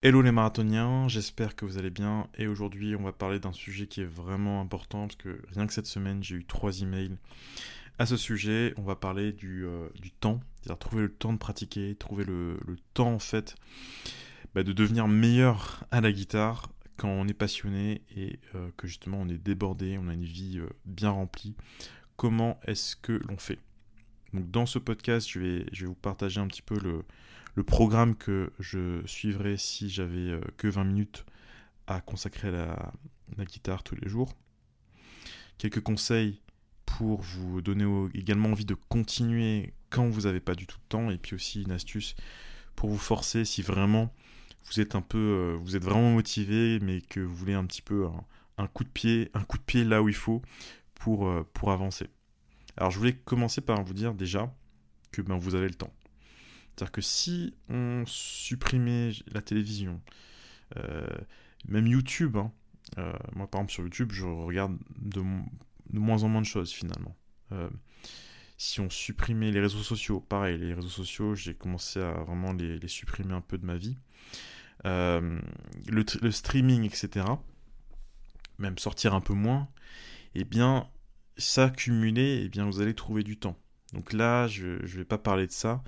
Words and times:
Hello 0.00 0.22
les 0.22 0.30
marathoniens, 0.30 1.08
j'espère 1.08 1.56
que 1.56 1.64
vous 1.64 1.76
allez 1.76 1.90
bien 1.90 2.28
et 2.38 2.46
aujourd'hui 2.46 2.94
on 2.94 3.02
va 3.02 3.10
parler 3.10 3.40
d'un 3.40 3.52
sujet 3.52 3.88
qui 3.88 4.00
est 4.00 4.04
vraiment 4.04 4.60
important 4.60 5.08
parce 5.08 5.16
que 5.16 5.42
rien 5.48 5.66
que 5.66 5.72
cette 5.72 5.88
semaine 5.88 6.22
j'ai 6.22 6.36
eu 6.36 6.44
trois 6.44 6.82
emails 6.82 7.16
à 7.98 8.06
ce 8.06 8.16
sujet. 8.16 8.74
On 8.76 8.82
va 8.82 8.94
parler 8.94 9.32
du, 9.32 9.66
euh, 9.66 9.88
temps, 10.20 10.38
c'est-à-dire 10.60 10.78
trouver 10.78 11.02
le 11.02 11.12
temps 11.12 11.32
de 11.32 11.38
pratiquer, 11.38 11.96
trouver 11.96 12.24
le, 12.24 12.60
temps 12.94 13.12
en 13.12 13.18
fait 13.18 13.56
bah, 14.54 14.62
de 14.62 14.72
devenir 14.72 15.08
meilleur 15.08 15.84
à 15.90 16.00
la 16.00 16.12
guitare 16.12 16.70
quand 16.96 17.08
on 17.08 17.26
est 17.26 17.34
passionné 17.34 18.02
et 18.16 18.38
euh, 18.54 18.70
que 18.76 18.86
justement 18.86 19.18
on 19.20 19.28
est 19.28 19.36
débordé, 19.36 19.98
on 19.98 20.06
a 20.06 20.14
une 20.14 20.22
vie 20.22 20.60
euh, 20.60 20.68
bien 20.84 21.10
remplie. 21.10 21.56
Comment 22.16 22.60
est-ce 22.68 22.94
que 22.94 23.20
l'on 23.28 23.36
fait? 23.36 23.58
Donc 24.32 24.48
dans 24.48 24.64
ce 24.64 24.78
podcast 24.78 25.28
je 25.28 25.40
vais, 25.40 25.66
je 25.72 25.80
vais 25.80 25.88
vous 25.88 25.96
partager 25.96 26.40
un 26.40 26.46
petit 26.46 26.62
peu 26.62 26.78
le 26.78 27.02
le 27.58 27.64
programme 27.64 28.14
que 28.14 28.52
je 28.60 29.04
suivrais 29.04 29.56
si 29.56 29.90
j'avais 29.90 30.30
euh, 30.30 30.40
que 30.58 30.68
20 30.68 30.84
minutes 30.84 31.26
à 31.88 32.00
consacrer 32.00 32.46
à 32.50 32.92
la, 33.36 33.44
guitare 33.44 33.82
tous 33.82 33.96
les 33.96 34.08
jours. 34.08 34.32
Quelques 35.58 35.80
conseils 35.80 36.40
pour 36.86 37.20
vous 37.20 37.60
donner 37.60 37.84
également 38.14 38.50
envie 38.50 38.64
de 38.64 38.76
continuer 38.88 39.74
quand 39.90 40.08
vous 40.08 40.20
n'avez 40.20 40.38
pas 40.38 40.54
du 40.54 40.68
tout 40.68 40.76
de 40.76 40.88
temps 40.88 41.10
et 41.10 41.18
puis 41.18 41.34
aussi 41.34 41.62
une 41.62 41.72
astuce 41.72 42.14
pour 42.76 42.90
vous 42.90 42.96
forcer 42.96 43.44
si 43.44 43.60
vraiment 43.60 44.14
vous 44.66 44.78
êtes 44.80 44.94
un 44.94 45.02
peu 45.02 45.18
euh, 45.18 45.56
vous 45.60 45.74
êtes 45.74 45.82
vraiment 45.82 46.12
motivé 46.12 46.78
mais 46.78 47.00
que 47.00 47.18
vous 47.18 47.34
voulez 47.34 47.54
un 47.54 47.66
petit 47.66 47.82
peu 47.82 48.06
un, 48.56 48.66
coup 48.68 48.84
de 48.84 48.88
pied 48.88 49.32
un 49.34 49.42
coup 49.42 49.58
de 49.58 49.64
pied 49.64 49.82
là 49.82 50.00
où 50.00 50.08
il 50.08 50.14
faut 50.14 50.42
pour, 50.94 51.26
euh, 51.26 51.44
pour 51.54 51.72
avancer 51.72 52.06
alors 52.76 52.92
je 52.92 52.98
voulais 52.98 53.14
commencer 53.14 53.60
par 53.60 53.82
vous 53.82 53.94
dire 53.94 54.14
déjà 54.14 54.54
que 55.10 55.22
ben, 55.22 55.38
vous 55.38 55.56
avez 55.56 55.66
le 55.66 55.74
temps 55.74 55.92
c'est-à-dire 56.78 56.92
que 56.92 57.00
si 57.00 57.56
on 57.68 58.04
supprimait 58.06 59.10
la 59.32 59.42
télévision, 59.42 60.00
euh, 60.76 61.08
même 61.66 61.88
YouTube, 61.88 62.36
hein, 62.36 62.52
euh, 62.98 63.12
moi 63.34 63.50
par 63.50 63.62
exemple 63.62 63.72
sur 63.72 63.82
YouTube, 63.82 64.12
je 64.12 64.24
regarde 64.24 64.78
de, 64.96 65.20
moins 65.92 66.22
en 66.22 66.28
moins 66.28 66.40
de 66.40 66.46
choses 66.46 66.70
finalement. 66.70 67.16
Euh, 67.50 67.68
si 68.58 68.78
on 68.78 68.88
supprimait 68.90 69.50
les 69.50 69.58
réseaux 69.58 69.82
sociaux, 69.82 70.20
pareil, 70.20 70.56
les 70.56 70.72
réseaux 70.72 70.88
sociaux, 70.88 71.34
j'ai 71.34 71.52
commencé 71.52 72.00
à 72.00 72.12
vraiment 72.12 72.52
les, 72.52 72.86
supprimer 72.86 73.34
un 73.34 73.40
peu 73.40 73.58
de 73.58 73.66
ma 73.66 73.76
vie. 73.76 73.98
Le, 74.84 76.30
streaming, 76.30 76.84
etc., 76.84 77.26
même 78.58 78.78
sortir 78.78 79.14
un 79.14 79.20
peu 79.20 79.34
moins, 79.34 79.68
eh 80.36 80.44
bien, 80.44 80.88
ça 81.38 81.70
cumulé, 81.70 82.42
eh 82.44 82.48
bien, 82.48 82.66
vous 82.66 82.80
allez 82.80 82.94
trouver 82.94 83.24
du 83.24 83.36
temps. 83.36 83.58
Donc 83.92 84.12
là, 84.12 84.46
je 84.48 84.66
ne 84.66 84.86
vais 84.86 85.04
pas 85.04 85.18
parler 85.18 85.46
de 85.46 85.52
ça. 85.52 85.82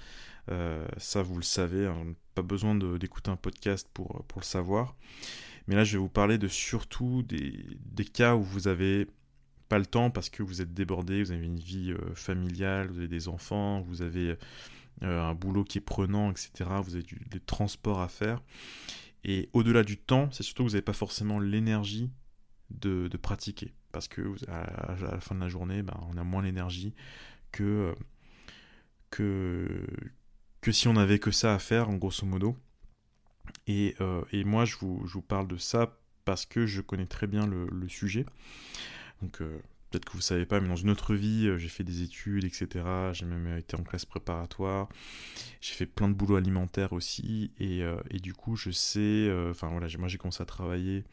Euh, 0.51 0.87
ça, 0.97 1.23
vous 1.23 1.37
le 1.37 1.43
savez, 1.43 1.87
hein, 1.87 2.15
pas 2.35 2.43
besoin 2.43 2.75
d'écouter 2.75 3.31
un 3.31 3.37
podcast 3.37 3.89
pour, 3.93 4.25
le 4.37 4.43
savoir. 4.43 4.97
Mais 5.67 5.77
là, 5.77 5.85
je 5.85 5.93
vais 5.93 5.99
vous 5.99 6.09
parler 6.09 6.39
de 6.39 6.49
surtout 6.49 7.23
des, 7.23 8.05
cas 8.05 8.35
où 8.35 8.43
vous 8.43 8.69
avez 8.69 9.07
pas 9.69 9.79
le 9.79 9.87
temps 9.87 10.11
parce 10.11 10.31
que 10.31 10.43
vous 10.43 10.63
êtes 10.63 10.75
débordé, 10.75 11.23
vous 11.23 11.31
avez 11.31 11.47
une 11.47 11.61
vie 11.61 11.93
euh, 11.93 12.15
familiale, 12.15 12.89
vous 12.89 12.99
avez 12.99 13.09
des 13.09 13.29
enfants, 13.29 13.81
vous 13.83 14.03
avez 14.03 14.37
euh, 15.03 15.23
un 15.23 15.35
boulot 15.35 15.63
qui 15.63 15.79
est 15.79 15.83
prenant, 15.83 16.31
etc. 16.31 16.69
Vous 16.83 16.97
avez 16.97 17.05
des 17.31 17.41
transports 17.41 18.01
à 18.01 18.09
faire. 18.09 18.43
Et 19.23 19.49
au-delà 19.53 19.85
du 19.85 19.99
temps, 19.99 20.29
c'est 20.33 20.43
surtout 20.43 20.65
que 20.65 20.69
vous 20.69 20.75
n'avez 20.75 20.83
pas 20.83 20.93
forcément 20.93 21.39
l'énergie 21.39 22.11
de, 22.71 23.07
de, 23.09 23.17
pratiquer. 23.17 23.75
Parce 23.93 24.09
que 24.09 24.35
à, 24.49 24.97
la 25.01 25.21
fin 25.21 25.35
de 25.35 25.41
la 25.41 25.49
journée, 25.49 25.83
ben, 25.83 25.99
on 26.11 26.17
a 26.17 26.25
moins 26.25 26.43
l'énergie 26.43 26.95
que, 27.51 27.95
si 30.71 30.89
on 30.89 30.95
n'avait 30.95 31.19
que 31.19 31.31
ça 31.31 31.55
à 31.55 31.59
faire, 31.59 31.89
en 31.89 31.97
grosso 31.97 32.27
modo. 32.27 32.57
Et, 33.67 33.95
euh, 34.01 34.23
moi, 34.45 34.65
je 34.65 34.77
vous, 34.77 35.03
je 35.07 35.15
vous, 35.15 35.23
parle 35.23 35.49
de 35.49 35.57
ça 35.57 35.99
parce 36.25 36.47
que 36.47 36.67
je 36.67 36.81
connais 36.81 37.07
très 37.07 37.27
bien 37.27 37.47
le, 37.47 37.89
sujet. 37.89 38.27
Donc, 39.23 39.41
euh, 39.41 39.59
peut-être 39.91 40.05
que 40.05 40.13
vous 40.13 40.19
ne 40.19 40.23
savez 40.23 40.47
pas, 40.47 40.61
mais 40.61 40.69
dans 40.69 40.77
une 40.77 40.91
autre 40.91 41.15
vie, 41.15 41.47
euh, 41.47 41.59
j'ai 41.59 41.69
fait 41.69 41.85
des 41.85 42.03
études, 42.03 42.45
etc. 42.45 42.69
J'ai 43.13 43.27
même 43.27 43.57
été 43.59 43.77
en 43.77 43.83
classe 43.83 44.05
préparatoire. 44.05 44.89
J'ai 45.61 45.75
fait 45.75 45.87
plein 45.87 46.09
de 46.09 46.15
boulot 46.15 46.37
alimentaire 46.37 46.93
aussi. 46.93 47.53
Et, 47.59 47.83
du 48.21 48.33
coup, 48.33 48.57
je 48.57 48.71
sais. 48.71 49.31
Enfin, 49.51 49.69
voilà, 49.69 49.87
moi, 49.99 50.09
j'ai 50.09 50.19
commencé 50.19 50.43
à 50.43 50.47
travailler 50.47 51.05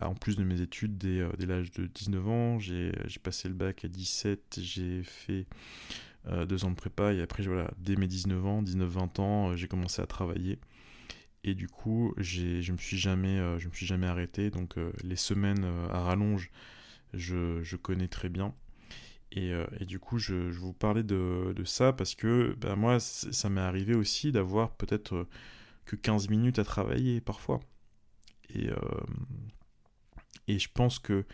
en 0.00 0.14
plus 0.14 0.36
de 0.36 0.44
mes 0.44 0.60
études 0.60 0.98
dès, 0.98 1.46
l'âge 1.46 1.72
de 1.72 1.86
19 1.86 2.28
ans. 2.28 2.58
J'ai 2.58 2.92
passé 3.22 3.48
le 3.48 3.54
bac 3.54 3.84
à 3.84 3.88
17. 3.88 4.60
J'ai 4.60 5.02
fait 5.02 5.46
euh, 6.28 6.46
deux 6.46 6.64
ans 6.64 6.70
de 6.70 6.74
prépa, 6.74 7.12
et 7.12 7.20
après, 7.20 7.42
voilà, 7.42 7.70
dès 7.78 7.96
mes 7.96 8.06
19 8.06 8.46
ans, 8.46 8.62
19-20 8.62 9.20
ans, 9.20 9.50
euh, 9.50 9.56
j'ai 9.56 9.68
commencé 9.68 10.00
à 10.00 10.06
travailler. 10.06 10.58
Et 11.42 11.54
du 11.54 11.68
coup, 11.68 12.14
je 12.16 12.40
me 12.42 12.56
euh, 12.62 12.72
me 12.72 12.78
suis 12.78 13.86
jamais 13.86 14.06
arrêté. 14.06 14.50
Donc 14.50 14.76
les 15.02 15.16
semaines 15.16 15.66
à 15.90 16.00
rallonge, 16.00 16.50
je, 17.16 17.76
connais 17.76 18.08
très 18.08 18.28
bien. 18.28 18.54
Et, 19.32 19.52
et 19.80 19.84
du 19.84 19.98
coup, 19.98 20.18
je, 20.18 20.34
vous 20.34 20.72
parlais 20.72 21.02
de, 21.02 21.54
ça 21.64 21.92
parce 21.92 22.14
que 22.14 22.54
ben, 22.60 22.76
moi, 22.76 23.00
ça 23.00 23.48
m'est 23.50 23.60
arrivé 23.60 23.94
aussi 23.94 24.32
d'avoir 24.32 24.76
peut-être 24.76 25.26
que 25.84 25.96
15 25.96 26.28
minutes 26.28 26.58
à 26.58 26.64
travailler 26.64 27.20
parfois. 27.20 27.60
Et, 28.54 28.68
et 30.46 30.58
je 30.58 30.68
pense 30.72 30.98
que 30.98 31.24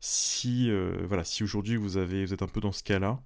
si, 0.00 0.70
voilà, 1.06 1.24
si 1.24 1.42
aujourd'hui 1.42 1.76
vous, 1.76 1.88
vous 1.88 1.98
êtes 2.32 2.42
un 2.42 2.48
peu 2.48 2.60
dans 2.60 2.72
ce 2.72 2.82
cas-là, 2.84 3.20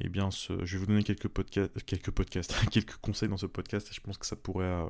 eh 0.00 0.08
bien, 0.08 0.28
je 0.30 0.54
vais 0.54 0.78
vous 0.78 0.86
donner 0.86 1.02
quelques, 1.02 1.28
podcasts, 1.28 1.82
quelques 1.84 2.10
podcasts, 2.10 2.54
quelques 2.70 2.96
conseils 2.96 3.28
dans 3.28 3.36
ce 3.36 3.46
podcast 3.46 3.88
et 3.90 3.94
je 3.94 4.00
pense 4.00 4.18
que 4.18 4.26
ça 4.26 4.36
pourrait, 4.36 4.66
euh, 4.66 4.86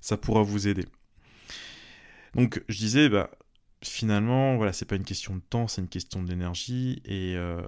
ça 0.00 0.16
pourra 0.16 0.42
vous 0.42 0.68
aider. 0.68 0.86
Donc, 2.34 2.62
je 2.68 2.78
disais, 2.78 3.08
bah, 3.08 3.30
finalement, 3.84 4.56
voilà, 4.56 4.72
c'est 4.72 4.84
pas 4.84 4.96
une 4.96 5.04
question 5.04 5.36
de 5.36 5.40
temps, 5.40 5.68
c'est 5.68 5.80
une 5.80 5.88
question 5.88 6.22
d'énergie 6.22 7.02
et, 7.04 7.36
euh, 7.36 7.62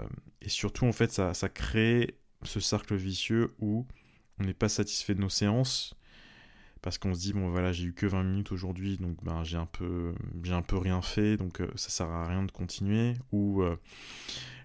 surtout, 0.46 0.86
en 0.86 0.92
fait, 0.92 1.12
ça, 1.12 1.48
crée 1.48 2.18
ce 2.42 2.60
cercle 2.60 2.94
vicieux 2.96 3.54
où 3.60 3.86
on 4.38 4.44
n'est 4.44 4.54
pas 4.54 4.68
satisfait 4.68 5.14
de 5.14 5.20
nos 5.20 5.28
séances 5.28 5.94
parce 6.82 6.98
qu'on 6.98 7.14
se 7.14 7.20
dit 7.20 7.32
bon 7.32 7.48
voilà 7.48 7.72
j'ai 7.72 7.84
eu 7.84 7.94
que 7.94 8.06
20 8.06 8.22
minutes 8.22 8.52
aujourd'hui 8.52 8.98
donc 8.98 9.16
ben 9.24 9.42
j'ai 9.42 9.56
un 9.56 9.66
peu 9.66 10.14
un 10.50 10.62
peu 10.62 10.76
rien 10.76 11.00
fait 11.02 11.36
donc 11.36 11.60
euh, 11.60 11.68
ça 11.74 11.88
sert 11.88 12.08
à 12.08 12.28
rien 12.28 12.44
de 12.44 12.52
continuer. 12.52 13.14
Ou 13.32 13.64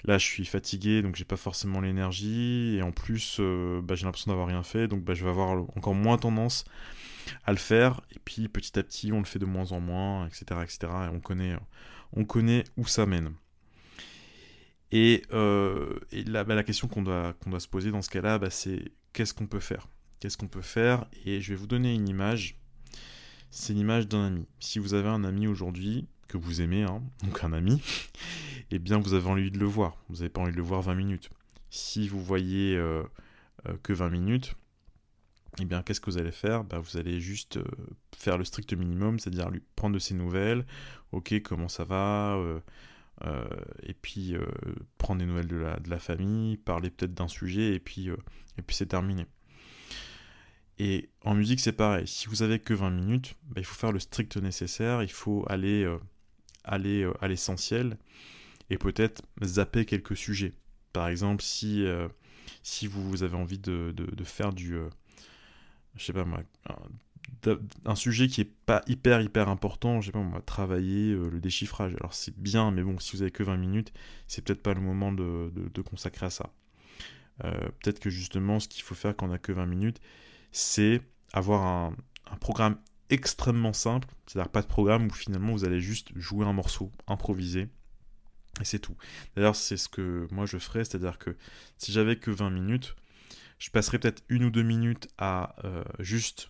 Là, 0.03 0.17
je 0.17 0.25
suis 0.25 0.45
fatigué, 0.45 1.01
donc 1.01 1.15
j'ai 1.15 1.25
pas 1.25 1.37
forcément 1.37 1.79
l'énergie, 1.79 2.75
et 2.77 2.81
en 2.81 2.91
plus, 2.91 3.37
euh, 3.39 3.81
bah, 3.83 3.95
j'ai 3.95 4.05
l'impression 4.05 4.31
d'avoir 4.31 4.47
rien 4.47 4.63
fait, 4.63 4.87
donc 4.87 5.03
bah, 5.03 5.13
je 5.13 5.23
vais 5.23 5.29
avoir 5.29 5.49
encore 5.51 5.93
moins 5.93 6.17
tendance 6.17 6.65
à 7.45 7.51
le 7.51 7.57
faire, 7.57 8.01
et 8.11 8.19
puis 8.23 8.47
petit 8.47 8.77
à 8.77 8.83
petit, 8.83 9.11
on 9.11 9.19
le 9.19 9.25
fait 9.25 9.39
de 9.39 9.45
moins 9.45 9.71
en 9.71 9.79
moins, 9.79 10.27
etc., 10.27 10.45
etc., 10.63 10.79
et 11.05 11.09
on 11.09 11.19
connaît, 11.19 11.55
on 12.13 12.25
connaît 12.25 12.63
où 12.77 12.85
ça 12.85 13.05
mène. 13.05 13.33
Et, 14.91 15.23
euh, 15.31 15.99
bah, 16.27 16.43
la 16.55 16.63
question 16.63 16.87
qu'on 16.87 17.01
doit, 17.01 17.33
doit 17.45 17.59
se 17.59 17.67
poser 17.67 17.91
dans 17.91 18.01
ce 18.01 18.09
cas-là, 18.09 18.39
c'est 18.49 18.91
qu'est-ce 19.13 19.33
qu'on 19.33 19.47
peut 19.47 19.59
faire? 19.59 19.87
Qu'est-ce 20.19 20.37
qu'on 20.37 20.47
peut 20.47 20.61
faire? 20.61 21.05
Et 21.25 21.41
je 21.41 21.53
vais 21.53 21.55
vous 21.55 21.67
donner 21.67 21.93
une 21.93 22.09
image. 22.09 22.57
C'est 23.49 23.73
l'image 23.73 24.07
d'un 24.07 24.27
ami. 24.27 24.45
Si 24.59 24.79
vous 24.79 24.93
avez 24.93 25.09
un 25.09 25.23
ami 25.23 25.47
aujourd'hui 25.47 26.07
que 26.27 26.37
vous 26.37 26.61
aimez, 26.61 26.83
hein, 26.83 27.01
donc 27.23 27.43
un 27.43 27.53
ami, 27.53 27.81
eh 28.71 28.79
bien 28.79 28.99
vous 28.99 29.13
avez 29.13 29.27
envie 29.27 29.51
de 29.51 29.59
le 29.59 29.65
voir. 29.65 29.97
Vous 30.09 30.17
n'avez 30.17 30.29
pas 30.29 30.41
envie 30.41 30.51
de 30.51 30.57
le 30.57 30.63
voir 30.63 30.81
20 30.81 30.95
minutes. 30.95 31.29
Si 31.69 32.07
vous 32.07 32.23
voyez 32.23 32.75
euh, 32.75 33.03
euh, 33.67 33.75
que 33.83 33.93
20 33.93 34.09
minutes, 34.09 34.55
eh 35.59 35.65
bien 35.65 35.83
qu'est-ce 35.83 35.99
que 35.99 36.09
vous 36.09 36.17
allez 36.17 36.31
faire? 36.31 36.63
Bah, 36.63 36.79
Vous 36.79 36.97
allez 36.97 37.19
juste 37.19 37.57
euh, 37.57 37.65
faire 38.15 38.37
le 38.37 38.45
strict 38.45 38.73
minimum, 38.73 39.19
c'est-à-dire 39.19 39.49
lui 39.49 39.61
prendre 39.75 39.93
de 39.93 39.99
ses 39.99 40.13
nouvelles, 40.13 40.65
ok 41.11 41.41
comment 41.43 41.67
ça 41.69 41.83
va, 41.83 42.39
et 43.83 43.93
puis 43.93 44.35
prendre 44.97 45.19
des 45.19 45.27
nouvelles 45.27 45.47
de 45.47 45.57
la, 45.57 45.79
de 45.79 45.89
la 45.89 45.99
famille, 45.99 46.57
parler 46.57 46.89
peut-être 46.89 47.13
d'un 47.13 47.27
sujet, 47.27 47.75
et 47.75 47.79
puis, 47.79 48.09
puis 48.65 48.75
c'est 48.75 48.87
terminé. 48.87 49.27
Et 50.79 51.09
en 51.23 51.35
musique, 51.35 51.59
c'est 51.59 51.73
pareil. 51.73 52.07
Si 52.07 52.27
vous 52.27 52.41
avez 52.41 52.57
que 52.57 52.73
20 52.73 52.89
minutes, 52.89 53.35
bah, 53.43 53.55
il 53.57 53.65
faut 53.65 53.75
faire 53.75 53.91
le 53.91 53.99
strict 53.99 54.37
nécessaire. 54.37 55.03
Il 55.03 55.11
faut 55.11 55.45
aller, 55.47 55.87
aller 56.63 57.07
à 57.19 57.27
l'essentiel 57.27 57.97
et 58.71 58.77
peut-être 58.77 59.21
zapper 59.43 59.85
quelques 59.85 60.15
sujets. 60.17 60.53
Par 60.93 61.07
exemple, 61.07 61.43
si, 61.43 61.85
euh, 61.85 62.07
si 62.63 62.87
vous 62.87 63.21
avez 63.23 63.35
envie 63.35 63.59
de, 63.59 63.93
de, 63.95 64.23
faire 64.23 64.53
du. 64.53 64.77
Euh, 65.95 65.97
je 65.97 66.05
sais 66.05 66.13
pas 66.13 66.25
moi. 66.25 66.41
Un, 67.85 67.95
sujet 67.95 68.27
qui 68.27 68.41
est 68.41 68.51
pas 68.65 68.81
hyper 68.87 69.21
hyper 69.21 69.49
important, 69.49 70.01
je 70.01 70.07
sais 70.07 70.11
pas 70.11 70.19
moi, 70.19 70.41
travailler 70.41 71.11
euh, 71.11 71.29
le 71.29 71.39
déchiffrage. 71.39 71.93
Alors 71.95 72.13
c'est 72.13 72.37
bien, 72.37 72.71
mais 72.71 72.83
bon, 72.83 72.99
si 72.99 73.15
vous 73.15 73.21
avez 73.21 73.31
que 73.31 73.43
20 73.43 73.57
minutes, 73.57 73.93
c'est 74.27 74.43
peut-être 74.43 74.61
pas 74.61 74.73
le 74.73 74.81
moment 74.81 75.11
de, 75.11 75.51
de 75.53 75.81
consacrer 75.81 76.27
à 76.27 76.29
ça. 76.29 76.51
peut-être 77.39 77.99
que 77.99 78.09
justement, 78.09 78.59
ce 78.59 78.67
qu'il 78.67 78.83
faut 78.83 78.95
faire 78.95 79.15
quand 79.15 79.29
on 79.29 79.31
a 79.31 79.39
que 79.39 79.51
20 79.51 79.65
minutes, 79.65 79.99
c'est 80.51 81.01
avoir 81.33 81.63
un, 81.63 81.95
un 82.29 82.35
programme 82.37 82.77
extrêmement 83.09 83.73
simple, 83.73 84.07
c'est-à-dire 84.25 84.51
pas 84.51 84.61
de 84.61 84.67
programme 84.67 85.07
où 85.07 85.13
finalement 85.13 85.51
vous 85.51 85.65
allez 85.65 85.81
juste 85.81 86.11
jouer 86.15 86.45
un 86.45 86.53
morceau, 86.53 86.91
improviser, 87.07 87.67
et 88.59 88.65
c'est 88.65 88.79
tout. 88.79 88.95
D'ailleurs, 89.35 89.55
c'est 89.55 89.77
ce 89.77 89.87
que 89.87 90.27
moi 90.31 90.45
je 90.45 90.57
ferais, 90.57 90.83
c'est-à-dire 90.83 91.17
que 91.17 91.35
si 91.77 91.91
j'avais 91.91 92.17
que 92.17 92.31
20 92.31 92.49
minutes, 92.49 92.95
je 93.61 93.69
passerais 93.69 93.99
peut-être 93.99 94.23
une 94.27 94.43
ou 94.43 94.49
deux 94.49 94.63
minutes 94.63 95.07
à 95.19 95.55
euh, 95.65 95.83
juste 95.99 96.49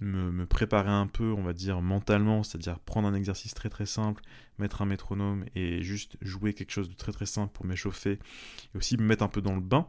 me, 0.00 0.46
préparer 0.46 0.88
un 0.88 1.08
peu, 1.08 1.32
on 1.32 1.42
va 1.42 1.52
dire, 1.52 1.82
mentalement, 1.82 2.44
c'est-à-dire 2.44 2.78
prendre 2.78 3.08
un 3.08 3.14
exercice 3.14 3.52
très 3.52 3.68
très 3.68 3.84
simple, 3.84 4.22
mettre 4.56 4.80
un 4.80 4.86
métronome 4.86 5.44
et 5.56 5.82
juste 5.82 6.16
jouer 6.20 6.54
quelque 6.54 6.70
chose 6.70 6.88
de 6.88 6.94
très 6.94 7.10
très 7.10 7.26
simple 7.26 7.52
pour 7.52 7.66
m'échauffer 7.66 8.12
et 8.12 8.78
aussi 8.78 8.96
me 8.96 9.02
mettre 9.02 9.24
un 9.24 9.28
peu 9.28 9.42
dans 9.42 9.56
le 9.56 9.60
bain. 9.60 9.88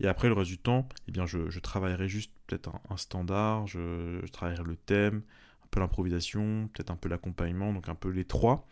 Et 0.00 0.08
après, 0.08 0.28
le 0.28 0.34
reste 0.34 0.48
du 0.48 0.56
temps, 0.56 0.88
eh 1.06 1.12
bien, 1.12 1.26
je, 1.26 1.58
travaillerai 1.58 2.08
juste 2.08 2.32
peut-être 2.46 2.70
un, 2.88 2.96
standard, 2.96 3.66
je, 3.66 4.26
travaillerai 4.28 4.64
le 4.64 4.76
thème, 4.76 5.22
un 5.62 5.68
peu 5.70 5.80
l'improvisation, 5.80 6.70
peut-être 6.72 6.90
un 6.90 6.96
peu 6.96 7.10
l'accompagnement, 7.10 7.74
donc 7.74 7.90
un 7.90 7.94
peu 7.94 8.08
les 8.08 8.24
trois, 8.24 8.66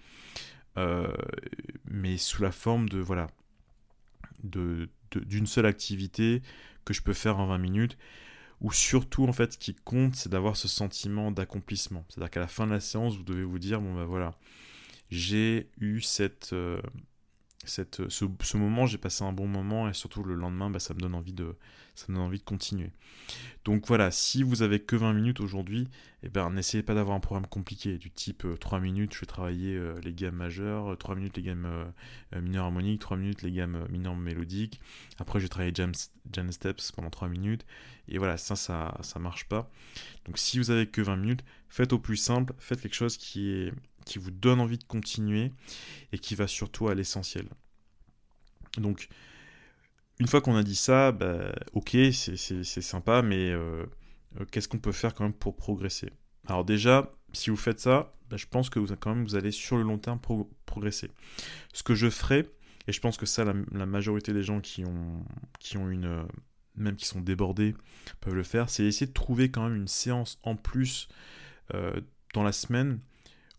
euh, 0.79 1.13
mais 1.85 2.17
sous 2.17 2.41
la 2.41 2.53
forme 2.53 2.89
de, 2.89 3.01
voilà, 3.01 3.27
de, 4.43 4.89
d'une 5.15 5.47
seule 5.47 5.67
activité 5.67 6.43
que 6.85 6.95
je 6.95 7.03
peux 7.03 7.13
faire 7.13 7.39
en 7.39 7.47
20 7.47 7.59
minutes. 7.59 7.99
Ou 8.63 8.73
surtout 8.73 9.25
en 9.27 9.33
fait 9.35 9.53
ce 9.53 9.59
qui 9.59 9.75
compte 9.75 10.17
c'est 10.17 10.31
d'avoir 10.31 10.57
ce 10.57 10.67
sentiment 10.67 11.31
d'accomplissement. 11.31 12.07
C'est 12.09 12.19
à 12.19 12.25
dire 12.25 12.31
qu'à 12.31 12.41
la 12.41 12.49
fin 12.49 12.67
de 12.67 12.73
la 12.73 12.81
séance 12.81 13.17
vous 13.17 13.23
devez 13.23 13.45
vous 13.45 13.59
dire 13.59 13.81
bon 13.83 13.95
ben 13.95 14.05
voilà 14.05 14.35
j'ai 15.11 15.69
eu 15.81 16.01
cette 16.01 16.53
euh, 16.53 16.81
cette, 17.67 18.09
ce, 18.09 18.57
moment, 18.57 18.87
j'ai 18.87 18.99
passé 18.99 19.25
un 19.25 19.33
bon 19.33 19.47
moment 19.47 19.89
et 19.89 19.95
surtout 19.95 20.23
le 20.23 20.35
lendemain, 20.35 20.71
bah, 20.71 20.79
ça, 20.79 20.95
me 20.95 21.01
donne 21.01 21.15
envie 21.15 21.33
de, 21.33 21.57
ça 21.95 22.07
me 22.09 22.15
donne 22.15 22.25
envie 22.25 22.39
de 22.39 22.45
continuer. 22.45 22.91
Donc 23.65 23.87
voilà, 23.87 24.11
si 24.11 24.43
vous 24.43 24.63
avez 24.63 24.81
que 24.81 24.97
20 24.97 25.13
minutes 25.13 25.41
aujourd'hui, 25.41 25.89
eh 26.23 26.29
ben, 26.29 26.51
n'essayez 26.51 26.83
pas 26.83 26.95
d'avoir 26.95 27.17
un 27.17 27.21
programme 27.21 27.47
compliqué 27.47 27.99
du 27.99 28.11
type 28.11 28.47
3 28.61 28.79
euh, 28.79 28.81
minutes, 28.81 29.15
je 29.15 29.21
vais 29.21 29.27
travailler 29.27 29.75
euh, 29.75 29.99
les 30.03 30.13
gammes 30.13 30.37
majeures, 30.37 30.97
3 30.97 31.15
minutes 31.15 31.37
les 31.37 31.43
gammes 31.43 31.67
euh, 31.67 32.41
mineures 32.41 32.67
harmoniques, 32.67 33.01
3 33.01 33.17
minutes 33.17 33.43
les 33.43 33.53
gammes 33.53 33.87
mineures 33.91 34.17
mélodiques, 34.17 34.81
après 35.19 35.41
je 35.41 35.45
vais 35.45 35.49
travailler 35.49 35.75
jam, 35.75 35.93
jam 36.33 36.53
steps 36.53 36.93
pendant 36.93 37.11
3 37.11 37.29
minutes, 37.29 37.67
et 38.09 38.19
voilà, 38.19 38.37
ça, 38.37 38.57
ça, 38.57 38.97
ça 39.03 39.19
marche 39.19 39.47
pas. 39.49 39.71
Donc 40.27 40.39
si 40.39 40.59
vous 40.59 40.71
avez 40.71 40.87
que 40.87 41.01
20 41.01 41.17
minutes, 41.17 41.45
faites 41.69 41.93
au 41.93 41.99
plus 41.99 42.17
simple, 42.17 42.55
faites 42.59 42.81
quelque 42.81 42.95
chose 42.95 43.17
qui 43.17 43.51
est 43.51 43.73
qui 44.07 44.19
vous 44.19 44.31
donne 44.31 44.61
envie 44.61 44.79
de 44.79 44.85
continuer 44.85 45.53
et 46.13 46.19
qui 46.19 46.35
va 46.35 46.47
surtout 46.47 46.89
à 46.89 46.95
l'essentiel. 46.95 47.47
Donc, 48.79 49.09
une 50.19 50.29
fois 50.29 50.41
qu'on 50.41 50.57
a 50.57 50.63
dit 50.63 50.77
ça, 50.77 51.13
bah, 51.13 51.53
ok, 51.75 51.97
c'est 52.13 52.81
sympa, 52.81 53.21
mais 53.21 53.51
euh, 53.51 53.85
euh, 54.41 54.45
qu'est-ce 54.51 54.69
qu'on 54.69 54.79
peut 54.79 54.93
faire 54.93 55.15
quand 55.15 55.25
même 55.25 55.35
pour 55.35 55.57
progresser? 55.57 56.11
Alors 56.47 56.65
déjà, 56.65 57.13
si 57.33 57.51
vous 57.51 57.57
faites 57.57 57.81
ça, 57.81 58.15
bah, 58.31 58.37
je 58.39 58.47
pense 58.47 58.71
que 58.71 58.79
vous, 58.79 58.95
quand 58.97 59.15
même, 59.15 59.25
vous 59.25 59.35
allez 59.35 59.51
sur 59.51 59.77
le 59.77 59.83
long 59.83 59.99
terme 59.99 60.21
progresser. 60.65 61.11
Ce 61.75 61.83
que 61.83 61.95
je 61.95 62.09
ferai, 62.09 62.49
et 62.87 62.93
je 62.93 63.01
pense 63.01 63.17
que 63.17 63.27
ça, 63.27 63.45
la, 63.45 63.87
majorité 63.87 64.33
des 64.33 64.45
gens 64.45 64.61
qui 64.61 64.85
ont, 64.85 65.25
qui 65.59 65.77
ont 65.77 65.91
une, 65.91 66.07
euh, 66.07 66.23
même 66.77 66.97
qui 66.97 67.07
sont 67.07 67.21
débordés, 67.21 67.75
peuvent 68.21 68.35
le 68.35 68.45
faire, 68.45 68.71
c'est 68.71 68.85
essayer 68.85 69.07
de 69.07 69.13
trouver 69.13 69.51
quand 69.51 69.69
même 69.69 69.77
une 69.77 69.89
séance 69.89 70.39
en 70.45 70.55
plus 70.57 71.09
dans 72.33 72.45
la 72.45 72.53
semaine 72.53 73.01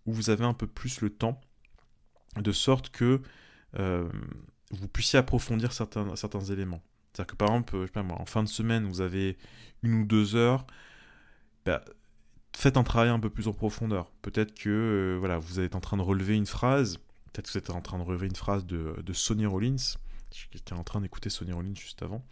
où 0.08 0.14
vous 0.14 0.30
avez 0.32 0.46
un 0.46 0.54
peu 0.54 0.66
plus 0.66 1.02
le 1.02 1.12
temps, 1.12 1.40
de 2.36 2.52
sorte 2.52 2.90
que 2.90 3.22
euh, 3.78 4.10
vous 4.72 4.88
puissiez 4.88 5.20
approfondir 5.20 5.74
certains, 5.74 6.16
certains 6.16 6.42
éléments. 6.42 6.82
C'est-à-dire 7.14 7.32
que 7.32 7.36
par 7.36 7.50
exemple, 7.50 7.82
je 7.82 7.86
sais 7.86 7.92
pas 7.92 8.04
moi, 8.04 8.20
en 8.20 8.26
fin 8.26 8.44
de 8.44 8.50
semaine, 8.50 8.86
vous 8.86 9.02
avez 9.02 9.38
une 9.84 10.02
ou 10.02 10.06
deux 10.06 10.36
heures, 10.36 10.66
bah, 11.66 11.84
faites 12.56 12.78
un 12.78 12.84
travail 12.84 13.10
un 13.10 13.20
peu 13.20 13.30
plus 13.30 13.48
en 13.48 13.54
profondeur. 13.54 14.12
Peut-être 14.22 14.54
que 14.54 14.70
euh, 14.70 15.18
voilà, 15.20 15.38
vous 15.38 15.60
êtes 15.60 15.76
en 15.76 15.80
train 15.80 15.98
de 15.98 16.02
relever 16.02 16.36
une 16.36 16.46
phrase, 16.46 16.98
peut-être 17.32 17.48
que 17.48 17.52
vous 17.52 17.58
êtes 17.58 17.70
en 17.70 17.82
train 17.82 18.00
de 18.00 18.04
relever 18.04 18.28
une 18.28 18.36
phrase 18.36 18.66
de, 18.66 18.96
de 19.02 19.14
Sonny 19.14 19.46
Rollins. 19.46 19.98
J'étais 20.52 20.74
en 20.74 20.84
train 20.84 21.02
d'écouter 21.02 21.30
Sonny 21.30 21.52
Rollins 21.52 21.76
juste 21.76 22.04
avant. 22.04 22.26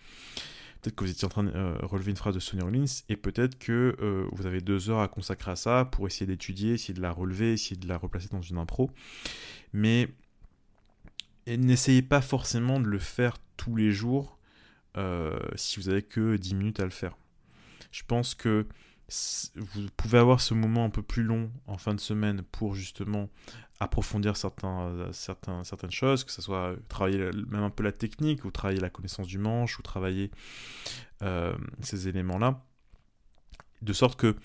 Peut-être 0.85 0.97
que 0.97 1.03
vous 1.05 1.09
étiez 1.09 1.25
en 1.25 1.29
train 1.29 1.43
de 1.43 1.49
euh, 1.49 1.75
relever 1.81 2.11
une 2.11 2.17
phrase 2.17 2.35
de 2.35 2.39
Sonny 2.39 2.61
Rollins 2.61 2.85
et 3.09 3.15
peut-être 3.15 3.57
que 3.57 3.95
euh, 3.99 4.27
vous 4.33 4.45
avez 4.45 4.61
deux 4.61 4.91
heures 4.91 4.99
à 4.99 5.07
consacrer 5.07 5.49
à 5.49 5.55
ça 5.55 5.85
pour 5.85 6.05
essayer 6.05 6.27
d'étudier, 6.27 6.73
essayer 6.73 6.93
de 6.93 7.01
la 7.01 7.11
relever, 7.11 7.53
essayer 7.53 7.75
de 7.75 7.87
la 7.87 7.97
replacer 7.97 8.27
dans 8.31 8.43
une 8.43 8.59
impro. 8.59 8.91
Mais 9.73 10.09
n'essayez 11.47 12.03
pas 12.03 12.21
forcément 12.21 12.79
de 12.79 12.85
le 12.85 12.99
faire 12.99 13.37
tous 13.57 13.75
les 13.75 13.91
jours 13.91 14.37
euh, 14.95 15.39
si 15.55 15.79
vous 15.79 15.89
avez 15.89 16.03
que 16.03 16.37
10 16.37 16.53
minutes 16.53 16.79
à 16.79 16.83
le 16.83 16.91
faire. 16.91 17.17
Je 17.91 18.03
pense 18.07 18.35
que 18.35 18.67
vous 19.55 19.87
pouvez 19.97 20.19
avoir 20.19 20.39
ce 20.39 20.53
moment 20.53 20.85
un 20.85 20.91
peu 20.91 21.01
plus 21.01 21.23
long 21.23 21.49
en 21.65 21.79
fin 21.79 21.95
de 21.95 21.99
semaine 21.99 22.43
pour 22.51 22.75
justement 22.75 23.31
approfondir 23.79 24.33
euh, 24.35 25.09
certains, 25.11 25.63
certaines 25.63 25.91
choses, 25.91 26.23
que 26.23 26.31
ce 26.31 26.41
soit 26.41 26.75
travailler 26.87 27.31
même 27.49 27.63
un 27.63 27.69
peu 27.69 27.83
la 27.83 27.91
technique, 27.91 28.45
ou 28.45 28.51
travailler 28.51 28.79
la 28.79 28.89
connaissance 28.89 29.27
du 29.27 29.37
manche, 29.37 29.77
ou 29.79 29.81
travailler 29.81 30.31
euh, 31.21 31.55
ces 31.81 32.07
éléments-là. 32.07 32.63
De 33.81 33.93
sorte 33.93 34.17
que 34.17 34.35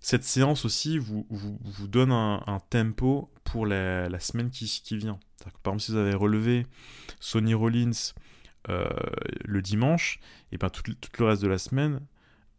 cette 0.00 0.24
séance 0.24 0.64
aussi 0.64 0.98
vous, 0.98 1.26
vous, 1.30 1.58
vous 1.62 1.88
donne 1.88 2.10
un, 2.10 2.60
tempo 2.70 3.30
pour 3.44 3.66
la, 3.66 4.18
semaine 4.18 4.50
qui, 4.50 4.66
qui 4.66 4.96
vient. 4.96 5.18
par 5.62 5.74
exemple, 5.74 5.80
si 5.80 5.92
vous 5.92 5.98
avez 5.98 6.14
relevé 6.14 6.66
Sonny 7.20 7.54
Rollins 7.54 8.12
euh, 8.68 8.88
le 9.44 9.62
dimanche, 9.62 10.18
et 10.52 10.58
bien 10.58 10.68
tout, 10.68 10.82
le 11.18 11.24
reste 11.24 11.42
de 11.42 11.48
la 11.48 11.58
semaine, 11.58 12.00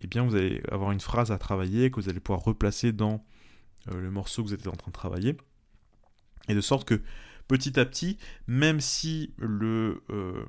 et 0.02 0.08
bien 0.08 0.24
vous 0.24 0.36
allez 0.36 0.64
avoir 0.72 0.92
une 0.92 1.00
phrase 1.00 1.32
à 1.32 1.38
travailler 1.38 1.92
que 1.92 2.00
vous 2.00 2.10
allez 2.10 2.20
pouvoir 2.20 2.44
replacer 2.44 2.92
dans 2.92 3.24
le 3.92 4.10
morceau 4.10 4.44
que 4.44 4.48
vous 4.48 4.54
êtes 4.54 4.68
en 4.68 4.72
train 4.72 4.90
de 4.90 4.96
travailler. 4.96 5.38
Et 6.48 6.56
de 6.56 6.62
sorte 6.62 6.88
que 6.88 7.02
petit 7.48 7.80
à 7.80 7.86
petit, 7.86 8.18
même 8.48 8.80
si 8.80 9.34
le... 9.38 10.04
Euh, 10.10 10.46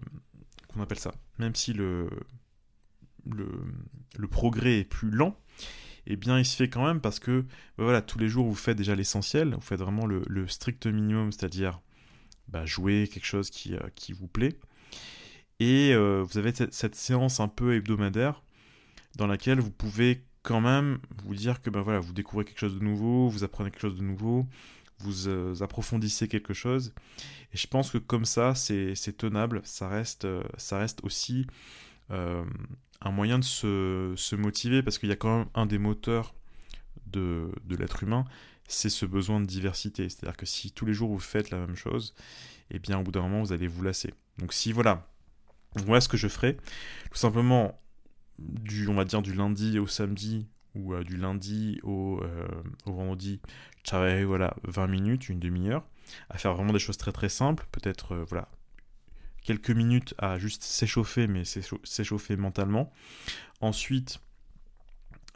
qu'on 0.69 0.81
appelle 0.81 0.99
ça 0.99 1.13
Même 1.39 1.55
si 1.55 1.73
le, 1.73 2.09
le, 3.27 4.29
progrès 4.29 4.81
est 4.81 4.85
plus 4.85 5.11
lent, 5.11 5.39
eh 6.07 6.17
bien 6.17 6.39
il 6.39 6.45
se 6.45 6.57
fait 6.57 6.69
quand 6.69 6.87
même 6.87 7.01
parce 7.01 7.19
que 7.19 7.43
bah 7.77 7.85
voilà, 7.85 8.03
tous 8.03 8.19
les 8.19 8.29
jours 8.29 8.47
vous 8.47 8.55
faites 8.55 8.77
déjà 8.77 8.95
l'essentiel, 8.95 9.55
vous 9.55 9.61
faites 9.61 9.81
vraiment 9.81 10.07
le, 10.07 10.47
strict 10.49 10.87
minimum, 10.87 11.33
c'est-à-dire 11.33 11.81
bah, 12.49 12.65
jouer 12.67 13.09
quelque 13.13 13.27
chose 13.27 13.51
qui, 13.51 13.75
euh, 13.75 13.81
qui 13.95 14.13
vous 14.13 14.29
plaît. 14.29 14.59
Et 15.61 15.93
euh, 15.93 16.25
vous 16.27 16.39
avez 16.39 16.53
cette, 16.53 16.75
cette, 16.75 16.95
séance 16.95 17.39
un 17.39 17.49
peu 17.49 17.75
hebdomadaire 17.75 18.43
dans 19.17 19.27
laquelle 19.27 19.61
vous 19.61 19.71
pouvez 19.71 20.25
quand 20.43 20.61
même 20.61 20.99
vous 21.25 21.35
dire 21.35 21.61
que 21.63 21.71
bah, 21.71 21.83
voilà, 21.83 22.01
vous 22.01 22.13
découvrez 22.13 22.45
quelque 22.45 22.59
chose 22.59 22.79
de 22.79 22.85
nouveau, 22.85 23.29
vous 23.29 23.45
apprenez 23.45 23.71
quelque 23.71 23.83
chose 23.83 23.97
de 23.97 24.03
nouveau, 24.03 24.47
vous 25.03 25.29
euh, 25.29 25.55
approfondissez 25.61 26.29
quelque 26.29 26.55
chose. 26.55 26.93
Et 27.53 27.57
je 27.57 27.67
pense 27.67 27.91
que 27.91 27.99
comme 27.99 28.25
ça, 28.25 28.55
c'est 28.55 29.17
tenable, 29.17 29.61
ça 29.65 29.89
reste, 29.89 30.25
euh, 30.25 30.43
ça 30.57 30.79
reste 30.79 31.01
aussi 31.05 31.47
euh, 32.11 32.45
un 33.01 33.11
moyen 33.11 33.39
de 33.39 33.45
se, 33.45 34.35
motiver, 34.35 34.83
parce 34.83 34.99
qu'il 34.99 35.09
y 35.09 35.13
a 35.13 35.17
quand 35.17 35.39
même 35.39 35.49
un 35.55 35.67
des 35.67 35.79
moteurs 35.79 36.35
de, 37.07 37.51
de 37.65 37.77
l'être 37.77 38.03
humain, 38.03 38.25
c'est 38.69 38.89
ce 38.89 39.05
besoin 39.05 39.41
de 39.41 39.47
diversité. 39.47 40.09
C'est-à-dire 40.09 40.37
que 40.37 40.47
si 40.47 40.73
tous 40.73 40.87
les 40.87 40.95
jours 40.95 41.11
vous 41.11 41.19
faites 41.19 41.51
la 41.51 41.59
même 41.59 41.77
chose, 41.77 42.15
et 42.71 42.77
eh 42.77 42.79
bien 42.79 42.99
au 42.99 43.03
bout 43.03 43.13
d'un 43.13 43.23
moment, 43.23 43.43
vous 43.43 43.53
allez 43.53 43.67
vous 43.67 43.83
lasser. 43.83 44.15
Donc 44.39 44.53
si 44.53 44.73
voilà, 44.73 45.07
voilà 45.77 46.01
ce 46.01 46.09
que 46.09 46.17
je 46.17 46.29
ferai, 46.29 46.57
tout 47.11 47.19
simplement, 47.19 47.79
du, 48.39 48.89
on 48.89 48.95
va 48.95 49.05
dire 49.05 49.23
du 49.23 49.35
lundi 49.35 49.79
au 49.79 49.87
samedi, 49.87 50.47
ou 50.75 50.97
du 51.05 51.17
lundi 51.17 51.79
au, 51.83 52.23
au 52.87 52.93
vendredi, 52.93 53.41
travailler 53.85 54.25
voilà, 54.25 54.57
20 54.65 54.87
minutes, 54.87 55.29
une 55.29 55.39
demi-heure, 55.39 55.85
à 56.31 56.39
faire 56.39 56.55
vraiment 56.55 56.73
des 56.73 56.79
choses 56.79 56.97
très 56.97 57.13
très 57.13 57.29
simples, 57.29 57.67
peut-être 57.73 58.13
euh, 58.13 58.25
voilà, 58.29 58.49
quelques 59.43 59.71
minutes 59.71 60.15
à 60.19 60.39
juste 60.39 60.63
s'échauffer, 60.63 61.27
mais 61.27 61.45
s'échauffer 61.45 62.37
mentalement. 62.37 62.93
Ensuite, 63.61 64.21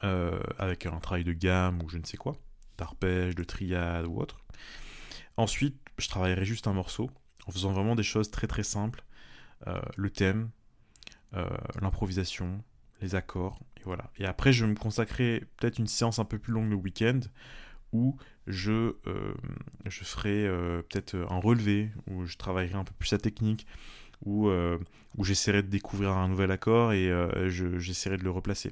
euh, 0.04 0.40
avec 0.58 0.86
un 0.86 0.98
travail 0.98 1.24
de 1.24 1.32
gamme 1.32 1.82
ou 1.82 1.88
je 1.88 1.98
ne 1.98 2.04
sais 2.04 2.16
quoi, 2.16 2.36
d'arpège, 2.78 3.34
de 3.34 3.44
triade 3.44 4.06
ou 4.06 4.20
autre. 4.20 4.38
Ensuite, 5.36 5.76
je 5.98 6.08
travaillerai 6.08 6.44
juste 6.44 6.66
un 6.66 6.72
morceau, 6.72 7.10
en 7.46 7.52
faisant 7.52 7.72
vraiment 7.72 7.94
des 7.94 8.02
choses 8.02 8.30
très 8.30 8.46
très 8.46 8.62
simples. 8.62 9.02
Euh, 9.66 9.80
le 9.96 10.10
thème, 10.10 10.50
l'improvisation, 11.82 12.64
les 13.00 13.14
accords, 13.14 13.60
et 13.78 13.82
voilà. 13.84 14.10
Et 14.18 14.24
après, 14.24 14.52
je 14.52 14.64
me 14.66 14.74
consacrer 14.74 15.44
peut-être 15.56 15.78
une 15.78 15.86
séance 15.86 16.18
un 16.18 16.24
peu 16.24 16.38
plus 16.38 16.52
longue 16.52 16.70
le 16.70 16.76
week-end, 16.76 17.20
où 17.92 18.16
je, 18.46 18.94
euh, 19.06 19.34
je 19.86 20.04
ferai 20.04 20.46
euh, 20.46 20.82
peut-être 20.82 21.16
un 21.28 21.38
relevé, 21.38 21.90
où 22.10 22.26
je 22.26 22.36
travaillerai 22.36 22.74
un 22.74 22.84
peu 22.84 22.92
plus 22.98 23.12
la 23.12 23.18
technique, 23.18 23.66
où, 24.24 24.48
euh, 24.48 24.78
où 25.16 25.24
j'essaierai 25.24 25.62
de 25.62 25.68
découvrir 25.68 26.10
un 26.10 26.28
nouvel 26.28 26.50
accord 26.50 26.92
et 26.92 27.10
j'essaierai 27.48 28.16
de 28.16 28.24
le 28.24 28.30
replacer. 28.30 28.70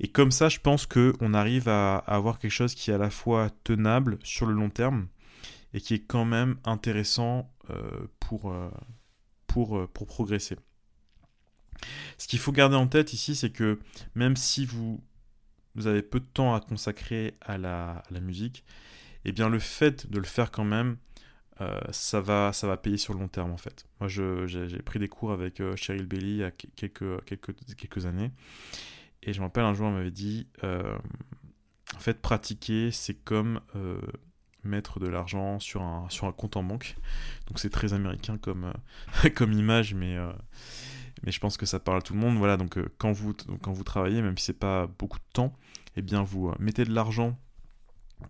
Et 0.00 0.08
comme 0.08 0.30
ça, 0.30 0.48
je 0.48 0.60
pense 0.60 0.86
qu'on 0.86 1.34
arrive 1.34 1.68
à, 1.68 1.96
avoir 1.98 2.38
quelque 2.38 2.52
chose 2.52 2.74
qui 2.74 2.90
est 2.90 2.94
à 2.94 2.98
la 2.98 3.10
fois 3.10 3.50
tenable 3.64 4.18
sur 4.22 4.46
le 4.46 4.54
long 4.54 4.70
terme 4.70 5.08
et 5.74 5.80
qui 5.80 5.94
est 5.94 6.04
quand 6.04 6.24
même 6.24 6.56
intéressant 6.64 7.52
pour, 8.20 8.54
pour, 9.46 9.88
pour 9.88 10.06
progresser. 10.06 10.56
Ce 12.18 12.26
qu'il 12.26 12.38
faut 12.38 12.52
garder 12.52 12.76
en 12.76 12.86
tête 12.86 13.12
ici, 13.12 13.34
c'est 13.34 13.50
que 13.50 13.78
même 14.14 14.36
si 14.36 14.66
vous 14.66 15.00
avez 15.86 16.02
peu 16.02 16.20
de 16.20 16.26
temps 16.26 16.54
à 16.54 16.60
consacrer 16.60 17.34
à 17.40 17.58
la, 17.58 18.02
musique, 18.20 18.64
eh 19.24 19.32
bien 19.32 19.48
le 19.48 19.58
fait 19.58 20.10
de 20.10 20.18
le 20.18 20.24
faire 20.24 20.50
quand 20.50 20.64
même, 20.64 20.96
euh, 21.60 21.78
ça, 21.90 22.20
va, 22.20 22.52
ça 22.52 22.66
va 22.66 22.76
payer 22.76 22.98
sur 22.98 23.14
le 23.14 23.20
long 23.20 23.28
terme 23.28 23.50
en 23.50 23.56
fait. 23.56 23.86
Moi 24.00 24.08
j'ai 24.08 24.82
pris 24.84 24.98
des 24.98 25.08
cours 25.08 25.32
avec 25.32 25.60
euh, 25.60 25.76
Cheryl 25.76 26.06
Bailey 26.06 26.30
il 26.30 26.36
y 26.36 26.44
a 26.44 26.50
quelques, 26.50 28.06
années, 28.06 28.30
et 29.22 29.32
je 29.32 29.40
me 29.40 29.46
rappelle 29.46 29.64
un 29.64 29.74
jour 29.74 29.88
elle 29.88 29.94
m'avait 29.94 30.10
dit, 30.10 30.48
euh, 30.64 30.96
en 31.94 31.98
fait, 32.00 32.20
pratiquer, 32.20 32.90
c'est 32.90 33.14
comme 33.14 33.60
mettre 34.64 35.00
de 35.00 35.06
l'argent 35.06 35.58
sur 35.58 35.82
un, 35.82 36.08
sur 36.10 36.26
un 36.26 36.32
compte 36.32 36.56
en 36.56 36.62
banque. 36.62 36.96
Donc 37.46 37.58
c'est 37.58 37.70
très 37.70 37.94
américain 37.94 38.36
comme, 38.36 38.72
comme 39.34 39.52
image, 39.52 39.94
mais, 39.94 40.18
mais 41.22 41.32
je 41.32 41.40
pense 41.40 41.56
que 41.56 41.66
ça 41.66 41.78
parle 41.80 41.98
à 41.98 42.02
tout 42.02 42.14
le 42.14 42.20
monde. 42.20 42.36
Voilà, 42.36 42.56
donc 42.56 42.78
quand, 42.98 43.12
vous, 43.12 43.34
quand 43.62 43.72
vous 43.72 43.84
travaillez, 43.84 44.22
même 44.22 44.36
si 44.38 44.46
c'est 44.46 44.52
pas 44.52 44.86
beaucoup 44.86 45.18
de 45.18 45.24
temps, 45.32 45.52
eh 45.96 46.02
bien 46.02 46.22
vous 46.22 46.52
mettez 46.58 46.84
de 46.84 46.92
l'argent, 46.92 47.38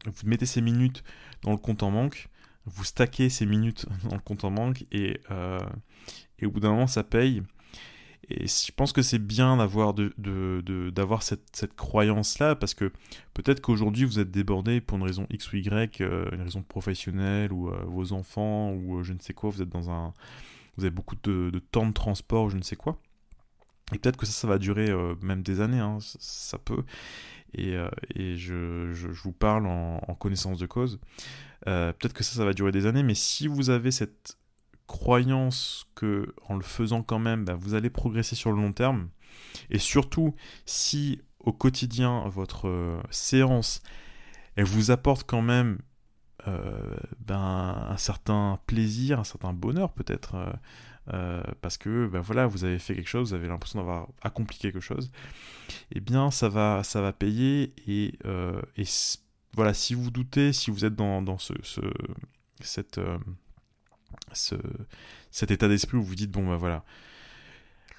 vous 0.04 0.28
mettez 0.28 0.46
ces 0.46 0.60
minutes 0.60 1.02
dans 1.42 1.50
le 1.50 1.56
compte 1.56 1.82
en 1.82 1.90
banque, 1.92 2.28
vous 2.66 2.84
stackez 2.84 3.28
ces 3.30 3.46
minutes 3.46 3.86
dans 4.08 4.14
le 4.14 4.20
compte 4.20 4.44
en 4.44 4.50
banque 4.50 4.84
et, 4.92 5.20
et 6.38 6.46
au 6.46 6.50
bout 6.50 6.60
d'un 6.60 6.70
moment 6.70 6.86
ça 6.86 7.04
paye. 7.04 7.42
Et 8.30 8.46
je 8.46 8.72
pense 8.72 8.92
que 8.92 9.00
c'est 9.00 9.18
bien 9.18 9.56
d'avoir 9.56 9.94
de, 9.94 10.12
de, 10.18 10.92
cette, 11.20 11.56
cette 11.56 11.74
croyance-là, 11.74 12.56
parce 12.56 12.74
que 12.74 12.92
peut-être 13.32 13.60
qu'aujourd'hui 13.62 14.04
vous 14.04 14.18
êtes 14.18 14.30
débordé 14.30 14.82
pour 14.82 14.98
une 14.98 15.04
raison 15.04 15.26
X 15.30 15.50
ou 15.52 15.56
Y, 15.56 16.02
euh, 16.02 16.28
une 16.32 16.42
raison 16.42 16.62
professionnelle, 16.62 17.52
ou 17.52 17.70
euh, 17.70 17.84
vos 17.86 18.12
enfants, 18.12 18.72
ou 18.72 18.98
euh, 18.98 19.02
je 19.02 19.14
ne 19.14 19.18
sais 19.18 19.32
quoi, 19.32 19.50
vous 19.50 19.62
êtes 19.62 19.70
dans 19.70 19.90
un... 19.90 20.12
Vous 20.78 20.84
avez 20.84 20.94
beaucoup 20.94 21.16
de, 21.22 21.58
temps 21.70 21.86
de 21.86 21.92
transport, 21.92 22.48
je 22.48 22.56
ne 22.56 22.62
sais 22.62 22.76
quoi. 22.76 22.98
Et 23.92 23.98
peut-être 23.98 24.16
que 24.16 24.24
ça, 24.24 24.32
ça 24.32 24.48
va 24.48 24.58
durer 24.58 24.90
même 25.22 25.42
des 25.42 25.60
années, 25.60 25.80
hein, 25.80 25.98
ça, 26.00 26.58
peut. 26.58 26.84
Et, 27.54 27.74
et 28.14 28.36
je, 28.36 28.92
vous 29.22 29.32
parle 29.32 29.66
en, 29.66 30.14
connaissance 30.18 30.58
de 30.58 30.66
cause. 30.66 31.00
peut-être 31.64 32.12
que 32.12 32.24
ça, 32.24 32.36
ça 32.36 32.44
va 32.44 32.52
durer 32.52 32.72
des 32.72 32.86
années, 32.86 33.02
mais 33.02 33.14
si 33.14 33.46
vous 33.48 33.70
avez 33.70 33.90
cette 33.90 34.38
croyance 34.88 35.86
que 35.94 36.34
en 36.48 36.56
le 36.56 36.62
faisant 36.62 37.02
quand 37.02 37.20
même, 37.20 37.44
bah, 37.44 37.54
vous 37.54 37.74
allez 37.74 37.90
progresser 37.90 38.34
sur 38.34 38.50
le 38.50 38.60
long 38.60 38.72
terme. 38.72 39.08
Et 39.70 39.78
surtout, 39.78 40.34
si 40.66 41.20
au 41.40 41.52
quotidien, 41.52 42.28
votre 42.28 42.68
euh, 42.68 43.00
séance, 43.10 43.80
elle 44.56 44.64
vous 44.64 44.90
apporte 44.90 45.24
quand 45.24 45.42
même 45.42 45.78
euh, 45.78 45.82
ben, 46.46 47.86
un 47.90 47.96
certain 47.96 48.58
plaisir, 48.66 49.20
un 49.20 49.24
certain 49.24 49.52
bonheur 49.52 49.92
peut-être, 49.92 50.36
euh, 51.12 51.42
parce 51.60 51.76
que 51.78 52.06
ben, 52.06 52.20
voilà, 52.20 52.46
vous 52.46 52.64
avez 52.64 52.78
fait 52.78 52.94
quelque 52.94 53.08
chose, 53.08 53.30
vous 53.30 53.34
avez 53.34 53.48
l'impression 53.48 53.78
d'avoir 53.78 54.08
accompli 54.22 54.58
quelque 54.58 54.80
chose, 54.80 55.10
eh 55.92 56.00
bien 56.00 56.30
ça 56.30 56.48
va, 56.48 56.82
ça 56.84 57.00
va 57.00 57.12
payer. 57.12 57.74
Et, 57.86 58.18
et 58.76 58.84
voilà, 59.54 59.74
si 59.74 59.94
vous 59.94 60.10
doutez, 60.10 60.52
si 60.52 60.70
vous 60.70 60.84
êtes 60.84 60.94
dans, 60.94 61.22
dans 61.22 61.38
ce, 61.38 61.54
ce 61.62 61.80
cette 62.60 63.00
ce, 64.32 64.54
cet 65.30 65.50
état 65.50 65.68
d'esprit 65.68 65.96
où 65.98 66.02
vous 66.02 66.14
dites 66.14 66.30
bon 66.30 66.48
bah 66.48 66.56
voilà, 66.56 66.84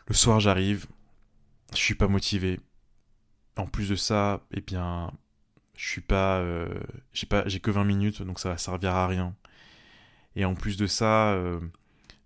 le 0.07 0.15
soir 0.15 0.39
j'arrive, 0.39 0.87
je 1.71 1.77
suis 1.77 1.95
pas 1.95 2.07
motivé. 2.07 2.59
En 3.57 3.67
plus 3.67 3.89
de 3.89 3.95
ça, 3.95 4.41
eh 4.51 4.61
bien, 4.61 5.11
je 5.79 5.87
suis 5.87 6.01
pas, 6.01 6.39
euh, 6.39 6.67
j'ai 7.13 7.25
pas, 7.25 7.47
j'ai 7.47 7.61
que 7.61 7.71
20 7.71 7.85
minutes, 7.85 8.21
donc 8.21 8.37
ça 8.41 8.49
va 8.49 8.57
servir 8.57 8.91
à 8.95 9.07
rien. 9.07 9.33
Et 10.35 10.43
en 10.43 10.53
plus 10.53 10.75
de 10.75 10.87
ça, 10.87 11.31
euh, 11.31 11.57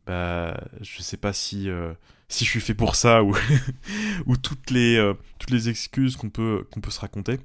bah, 0.08 0.60
je 0.82 1.04
sais 1.04 1.18
pas 1.18 1.34
si 1.34 1.70
euh, 1.70 1.94
si 2.30 2.46
je 2.46 2.50
suis 2.50 2.62
fait 2.62 2.74
pour 2.74 2.96
ça 2.96 3.24
ou 3.24 3.36
ou 4.26 4.38
toutes 4.38 4.72
les 4.72 5.14
toutes 5.38 5.52
les 5.52 5.70
excuses 5.70 6.16
qu'on 6.18 6.32
peut 6.32 6.68
qu'on 6.72 6.82
peut 6.82 6.90
se 6.90 7.00
raconter. 7.00 7.40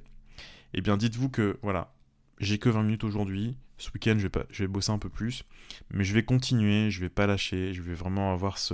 Eh 0.73 0.81
bien, 0.81 0.97
dites-vous 0.97 1.29
que 1.29 1.59
voilà, 1.61 1.93
j'ai 2.39 2.57
que 2.57 2.69
20 2.69 2.83
minutes 2.83 3.03
aujourd'hui, 3.03 3.55
ce 3.77 3.91
week-end, 3.93 4.15
je 4.17 4.23
vais, 4.23 4.29
pas, 4.29 4.45
je 4.49 4.63
vais 4.63 4.67
bosser 4.67 4.91
un 4.91 4.97
peu 4.97 5.09
plus, 5.09 5.43
mais 5.91 6.03
je 6.03 6.13
vais 6.15 6.23
continuer, 6.23 6.89
je 6.89 7.01
vais 7.01 7.09
pas 7.09 7.27
lâcher, 7.27 7.73
je 7.73 7.83
vais 7.83 7.93
vraiment 7.93 8.33
avoir 8.33 8.57
ce, 8.57 8.73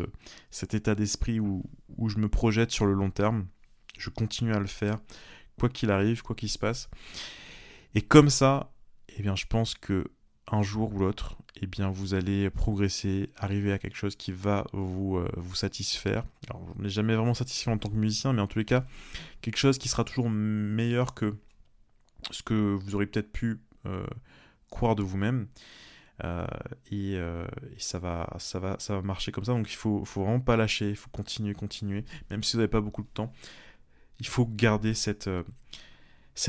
cet 0.51 0.73
état 0.73 0.95
d'esprit 0.95 1.41
où, 1.41 1.63
où 1.97 2.07
je 2.07 2.17
me 2.17 2.29
projette 2.29 2.71
sur 2.71 2.85
le 2.85 2.93
long 2.93 3.09
terme. 3.09 3.47
Je 3.97 4.09
continue 4.09 4.53
à 4.53 4.59
le 4.59 4.67
faire, 4.67 4.99
quoi 5.59 5.69
qu'il 5.69 5.91
arrive, 5.91 6.21
quoi 6.21 6.35
qu'il 6.35 6.50
se 6.50 6.59
passe. 6.59 6.89
Et 7.93 8.01
comme 8.01 8.29
ça, 8.29 8.71
eh 9.17 9.21
bien, 9.21 9.35
je 9.35 9.45
pense 9.45 9.75
que 9.75 10.12
un 10.51 10.62
jour 10.62 10.93
ou 10.93 11.00
l'autre, 11.00 11.38
eh 11.62 11.67
bien, 11.67 11.89
vous 11.89 12.13
allez 12.13 12.50
progresser, 12.50 13.31
arriver 13.38 13.71
à 13.71 13.79
quelque 13.79 13.95
chose 13.95 14.15
qui 14.15 14.31
va 14.31 14.65
vous, 14.74 15.17
euh, 15.17 15.29
vous 15.38 15.55
satisfaire. 15.55 16.24
Alors, 16.50 16.62
on 16.77 16.81
n'est 16.81 16.89
jamais 16.89 17.15
vraiment 17.15 17.33
satisfait 17.33 17.71
en 17.71 17.77
tant 17.77 17.89
que 17.89 17.95
musicien, 17.95 18.33
mais 18.33 18.41
en 18.41 18.47
tous 18.47 18.59
les 18.59 18.65
cas, 18.65 18.85
quelque 19.41 19.57
chose 19.57 19.77
qui 19.77 19.88
sera 19.88 20.03
toujours 20.03 20.29
meilleur 20.29 21.13
que 21.13 21.35
ce 22.31 22.43
que 22.43 22.53
vous 22.53 22.95
aurez 22.95 23.07
peut-être 23.07 23.31
pu 23.31 23.59
euh, 23.85 24.05
croire 24.69 24.95
de 24.95 25.03
vous-même. 25.03 25.47
Euh, 26.24 26.45
et, 26.91 27.17
ça, 27.77 28.00
va, 28.00 28.27
ça, 28.39 28.59
va, 28.59 28.75
ça 28.79 28.95
va 28.95 29.01
marcher 29.01 29.31
comme 29.31 29.45
ça. 29.45 29.53
Donc 29.53 29.69
il 29.69 29.75
faut, 29.75 30.05
faut 30.05 30.24
vraiment 30.24 30.39
pas 30.39 30.57
lâcher, 30.57 30.89
il 30.89 30.95
faut 30.95 31.09
continuer, 31.09 31.53
continuer, 31.53 32.05
même 32.29 32.43
si 32.43 32.53
vous 32.53 32.59
n'avez 32.59 32.69
pas 32.69 32.81
beaucoup 32.81 33.03
de 33.03 33.09
temps. 33.13 33.33
Il 34.19 34.27
faut 34.27 34.45
garder 34.45 34.93
cette, 34.93 35.27
euh, 35.27 35.43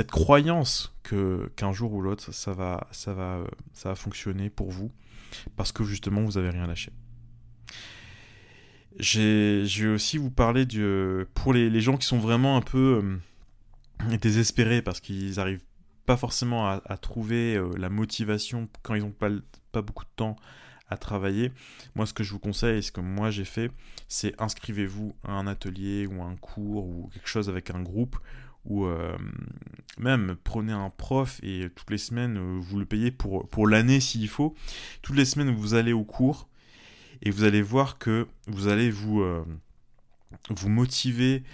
croyance 0.08 0.94
qu'un 1.02 1.72
jour 1.72 1.92
ou 1.92 2.00
l'autre, 2.00 2.32
ça 2.32 2.52
va, 2.52 2.86
ça, 2.90 3.12
va, 3.12 3.44
ça 3.72 3.90
va 3.90 3.94
fonctionner 3.94 4.50
pour 4.50 4.70
vous, 4.70 4.90
parce 5.56 5.72
que 5.72 5.84
justement, 5.84 6.22
vous 6.22 6.32
n'avez 6.32 6.50
rien 6.50 6.66
lâché. 6.66 6.92
Je 8.98 9.82
vais 9.82 9.94
aussi 9.94 10.16
vous 10.16 10.30
parler 10.30 10.64
de, 10.64 11.28
pour 11.34 11.52
les, 11.52 11.80
gens 11.80 11.96
qui 11.96 12.06
sont 12.06 12.18
vraiment 12.18 12.56
un 12.56 12.62
peu 12.62 13.18
désespérés 14.20 14.82
parce 14.82 15.00
qu'ils 15.00 15.38
arrivent 15.38 15.64
pas 16.06 16.16
forcément 16.16 16.68
à, 16.68 16.96
trouver 16.96 17.56
euh, 17.56 17.70
la 17.76 17.90
motivation 17.90 18.68
quand 18.82 18.94
ils 18.94 19.02
n'ont 19.02 19.10
pas 19.10 19.82
beaucoup 19.82 20.04
de 20.04 20.10
temps 20.14 20.36
à 20.88 20.96
travailler. 20.96 21.52
Moi, 21.94 22.06
ce 22.06 22.14
que 22.14 22.22
je 22.22 22.32
vous 22.32 22.38
conseille, 22.38 22.82
ce 22.82 22.92
que 22.92 23.00
moi 23.00 23.30
j'ai 23.30 23.44
fait, 23.44 23.70
c'est 24.08 24.40
inscrivez-vous 24.40 25.14
à 25.24 25.32
un 25.32 25.46
atelier 25.46 26.06
ou 26.06 26.22
un 26.22 26.36
cours 26.36 26.86
ou 26.86 27.10
quelque 27.12 27.28
chose 27.28 27.48
avec 27.48 27.70
un 27.70 27.82
groupe 27.82 28.16
ou 28.64 28.86
euh, 28.86 29.16
même 29.98 30.36
prenez 30.42 30.72
un 30.72 30.90
prof 30.90 31.38
et 31.44 31.68
toutes 31.76 31.90
les 31.90 31.98
semaines 31.98 32.36
euh, 32.36 32.58
vous 32.60 32.80
le 32.80 32.84
payez 32.84 33.12
pour, 33.12 33.48
pour 33.48 33.68
l'année 33.68 34.00
s'il 34.00 34.28
faut. 34.28 34.54
Toutes 35.02 35.16
les 35.16 35.24
semaines 35.24 35.54
vous 35.54 35.74
allez 35.74 35.92
au 35.92 36.04
cours 36.04 36.48
et 37.22 37.30
vous 37.30 37.44
allez 37.44 37.62
voir 37.62 37.98
que 37.98 38.26
vous 38.46 38.68
allez 38.68 38.90
vous, 38.90 39.24
vous 40.50 40.68
motiver 40.68 41.44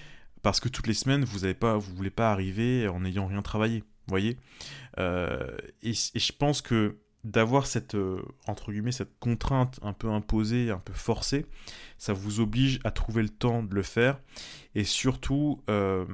parce 0.43 0.59
que 0.59 0.69
toutes 0.69 0.87
les 0.87 0.95
semaines 0.95 1.25
vous 1.25 1.47
ne 1.47 1.53
pas, 1.53 1.77
vous 1.77 1.95
voulez 1.95 2.11
pas 2.11 2.33
arriver 2.33 2.89
en 2.89 3.01
n'ayant 3.01 3.27
rien 3.27 3.43
travaillé 3.43 3.85
voyez 4.07 4.37
euh, 4.99 5.57
et, 5.83 5.93
je 5.93 6.33
pense 6.33 6.63
que 6.63 6.99
d'avoir 7.25 7.67
cette, 7.67 7.95
euh, 7.95 8.21
entre 8.47 8.73
guillemets, 8.73 8.93
cette 8.93 9.17
contrainte 9.21 9.79
un 9.83 9.93
peu 9.93 10.11
imposée, 10.11 10.71
un 10.71 10.79
peu 10.79 10.93
forcée, 10.93 11.47
ça 11.97 12.13
vous 12.13 12.41
oblige 12.41 12.81
à 12.83 12.91
trouver 12.91 13.23
le 13.23 13.29
temps 13.29 13.63
de 13.63 13.75
le 13.75 13.83
faire. 13.83 14.19
Et 14.75 14.85
surtout, 14.85 15.63
euh, 15.71 16.05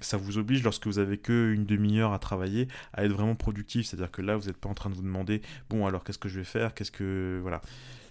ça 0.00 0.16
vous 0.16 0.38
oblige, 0.38 0.64
lorsque 0.64 0.86
vous 0.86 0.98
avez 0.98 1.18
que 1.18 1.52
une 1.52 1.66
demi-heure 1.66 2.12
à 2.12 2.18
travailler, 2.18 2.66
à 2.92 3.04
être 3.04 3.12
vraiment 3.12 3.36
productif. 3.36 3.86
C'est-à-dire 3.86 4.10
que 4.10 4.22
là, 4.22 4.36
vous 4.36 4.46
n'êtes 4.46 4.56
pas 4.56 4.68
en 4.68 4.74
train 4.74 4.90
de 4.90 4.94
vous 4.94 5.02
demander, 5.02 5.40
bon, 5.70 5.86
alors 5.86 6.02
qu'est-ce 6.02 6.18
que 6.18 6.28
je 6.28 6.38
vais 6.38 6.44
faire? 6.44 6.74
Qu'est-ce 6.74 6.92
que. 6.92 7.38
Voilà. 7.42 7.60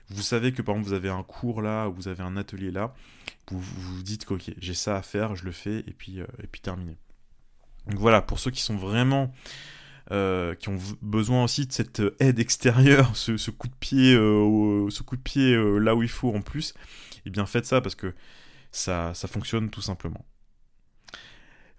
Vous 0.07 0.21
savez 0.21 0.53
que 0.53 0.61
par 0.61 0.75
exemple, 0.75 0.89
vous 0.89 0.95
avez 0.95 1.09
un 1.09 1.23
cours 1.23 1.61
là, 1.61 1.89
ou 1.89 1.93
vous 1.93 2.07
avez 2.07 2.21
un 2.21 2.37
atelier 2.37 2.69
là, 2.69 2.93
vous 3.49 3.59
vous 3.59 4.03
dites 4.03 4.29
ok, 4.29 4.51
j'ai 4.59 4.73
ça 4.75 4.97
à 4.97 5.01
faire, 5.01 5.35
je 5.35 5.45
le 5.45 5.51
fais, 5.51 5.79
et 5.79 5.93
puis, 5.97 6.19
et 6.19 6.47
puis 6.51 6.61
terminé. 6.61 6.95
Donc 7.87 7.99
voilà, 7.99 8.21
pour 8.21 8.39
ceux 8.39 8.51
qui 8.51 8.61
sont 8.61 8.77
vraiment... 8.77 9.33
Euh, 10.11 10.53
qui 10.53 10.69
ont 10.69 10.77
besoin 11.01 11.45
aussi 11.45 11.65
de 11.65 11.71
cette 11.71 11.99
aide 12.19 12.37
extérieure, 12.37 13.09
ce, 13.15 13.49
coup 13.49 13.67
de 13.67 13.73
pied, 13.73 14.13
euh, 14.13 14.87
ce 14.91 15.01
coup 15.01 15.17
de 15.17 15.21
pied 15.21 15.53
euh, 15.53 15.79
là 15.79 15.95
où 15.95 16.03
il 16.03 16.09
faut 16.09 16.31
en 16.35 16.41
plus, 16.41 16.71
et 16.71 17.21
eh 17.25 17.29
bien 17.31 17.47
faites 17.47 17.65
ça 17.65 17.81
parce 17.81 17.95
que 17.95 18.13
ça, 18.71 19.13
fonctionne 19.15 19.71
tout 19.71 19.81
simplement. 19.81 20.23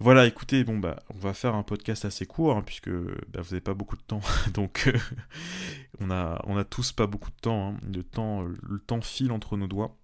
Voilà, 0.00 0.26
écoutez, 0.26 0.64
bon 0.64 0.76
bah, 0.76 1.04
on 1.14 1.18
va 1.18 1.34
faire 1.34 1.54
un 1.54 1.62
podcast 1.62 2.04
assez 2.04 2.26
court 2.26 2.56
hein, 2.56 2.62
puisque 2.66 2.90
bah, 2.90 3.42
vous 3.42 3.50
n'avez 3.50 3.60
pas 3.60 3.74
beaucoup 3.74 3.96
de 3.96 4.02
temps, 4.02 4.20
donc 4.54 4.92
on 6.00 6.10
a, 6.10 6.64
tous 6.64 6.90
pas 6.90 7.06
beaucoup 7.06 7.30
de 7.30 7.40
temps. 7.40 7.74
Hein. 7.74 7.80
Le 7.94 8.02
temps, 8.02 8.42
le 8.42 8.78
temps 8.80 9.02
file 9.02 9.30
entre 9.30 9.56
nos 9.56 9.68
doigts. 9.68 9.96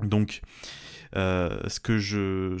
Donc, 0.00 0.42
ce 1.14 1.80
que 1.80 1.98
je 1.98 2.58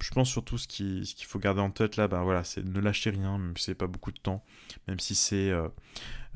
je 0.00 0.10
pense 0.10 0.28
surtout 0.28 0.58
ce 0.58 0.68
qu'il 0.68 1.06
faut 1.26 1.38
garder 1.38 1.60
en 1.60 1.70
tête 1.70 1.96
là, 1.96 2.06
ben 2.08 2.22
voilà, 2.22 2.44
c'est 2.44 2.64
ne 2.64 2.80
lâcher 2.80 3.10
rien, 3.10 3.38
même 3.38 3.56
si 3.56 3.64
c'est 3.64 3.74
pas 3.74 3.86
beaucoup 3.86 4.12
de 4.12 4.18
temps, 4.18 4.44
même 4.88 5.00
si 5.00 5.14
c'est 5.14 5.50
euh, 5.50 5.68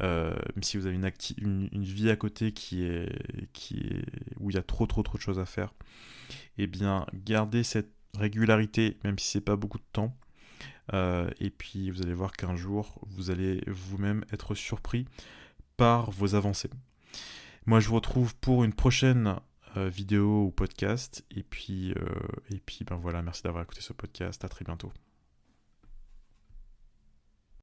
euh, 0.01 0.35
si 0.63 0.79
vous 0.79 0.87
avez 0.87 0.97
une, 0.97 1.69
vie 1.73 2.11
à 2.11 2.17
côté 2.17 2.53
qui 2.53 2.85
est 2.85 3.11
qui 3.53 3.79
est 3.79 4.05
où 4.39 4.51
il 4.51 4.55
y 4.55 4.59
a 4.59 4.63
trop 4.63 4.87
trop 4.87 5.03
trop 5.03 5.19
de 5.19 5.23
choses 5.23 5.39
à 5.39 5.45
faire, 5.45 5.75
et 6.59 6.65
eh 6.65 6.67
bien 6.67 7.07
gardez 7.13 7.63
cette 7.63 7.93
régularité, 8.19 8.99
même 9.05 9.19
si 9.19 9.29
c'est 9.29 9.41
pas 9.41 9.57
beaucoup 9.57 9.79
de 9.79 9.85
temps. 9.93 10.17
Euh, 10.93 11.31
et 11.39 11.51
puis 11.51 11.91
vous 11.91 12.03
allez 12.03 12.15
voir 12.15 12.33
qu'un 12.33 12.57
jour 12.57 12.99
vous 13.07 13.31
allez 13.31 13.63
vous-même 13.69 14.25
être 14.33 14.55
surpris 14.55 15.07
par 15.77 16.11
vos 16.11 16.35
avancées. 16.35 16.71
Moi 17.67 17.79
je 17.79 17.89
vous 17.89 17.95
retrouve 17.95 18.35
pour 18.37 18.65
une 18.65 18.73
prochaine 18.73 19.37
vidéo 19.77 20.45
ou 20.45 20.51
podcast. 20.51 21.25
Et 21.31 21.43
puis, 21.43 21.93
euh, 21.93 21.95
et 22.51 22.61
puis 22.61 22.85
ben 22.85 22.97
voilà, 22.97 23.23
merci 23.23 23.43
d'avoir 23.43 23.63
écouté 23.63 23.81
ce 23.81 23.93
podcast. 23.93 24.45
À 24.45 24.49
très 24.49 24.65
bientôt. 24.65 24.93